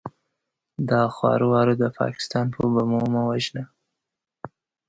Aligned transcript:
دا 0.89 1.03
خواره 1.15 1.45
واره 1.51 1.73
د 1.77 1.83
پاکستان 1.99 2.45
په 2.55 2.61
بمو 2.73 3.01
مه 3.13 3.21
وژنه! 3.29 3.63